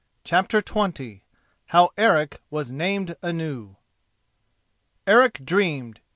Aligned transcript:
CHAPTER 0.23 0.63
XX 0.63 1.21
HOW 1.67 1.91
ERIC 1.95 2.41
WAS 2.49 2.71
NAMED 2.73 3.17
ANEW 3.21 3.77
Eric 5.05 5.45
dreamed. 5.45 5.99